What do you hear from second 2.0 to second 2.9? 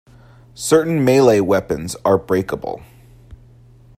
are breakable.